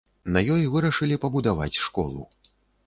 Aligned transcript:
На 0.37 0.41
ёй 0.53 0.63
вырашылі 0.77 1.21
пабудаваць 1.27 1.79
школу. 1.85 2.21